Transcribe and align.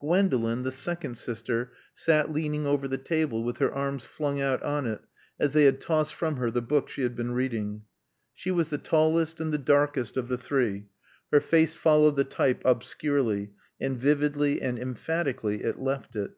Gwendolen, 0.00 0.62
the 0.62 0.70
second 0.70 1.16
sister, 1.18 1.72
sat 1.96 2.30
leaning 2.30 2.64
over 2.64 2.86
the 2.86 2.96
table 2.96 3.42
with 3.42 3.58
her 3.58 3.72
arms 3.72 4.06
flung 4.06 4.40
out 4.40 4.62
on 4.62 4.86
it 4.86 5.00
as 5.40 5.52
they 5.52 5.64
had 5.64 5.80
tossed 5.80 6.14
from 6.14 6.36
her 6.36 6.48
the 6.48 6.62
book 6.62 6.88
she 6.88 7.02
had 7.02 7.16
been 7.16 7.32
reading. 7.32 7.82
She 8.32 8.52
was 8.52 8.70
the 8.70 8.78
tallest 8.78 9.40
and 9.40 9.52
the 9.52 9.58
darkest 9.58 10.16
of 10.16 10.28
the 10.28 10.38
three. 10.38 10.86
Her 11.32 11.40
face 11.40 11.74
followed 11.74 12.14
the 12.14 12.22
type 12.22 12.62
obscurely; 12.64 13.50
and 13.80 13.98
vividly 13.98 14.62
and 14.62 14.78
emphatically 14.78 15.64
it 15.64 15.80
left 15.80 16.14
it. 16.14 16.36